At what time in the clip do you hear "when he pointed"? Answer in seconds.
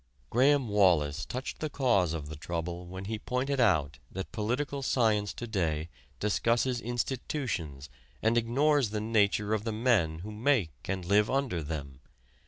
2.87-3.59